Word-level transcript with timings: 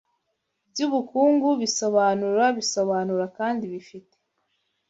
byubukungu 0.71 1.49
bisobanura 1.61 2.43
bisobanura 2.57 3.25
kandi 3.37 3.63
bifite 3.73 4.15